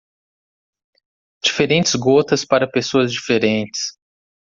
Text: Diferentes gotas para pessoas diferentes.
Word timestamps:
Diferentes 1.43 1.93
gotas 1.93 2.43
para 2.43 2.65
pessoas 2.67 3.11
diferentes. 3.11 3.99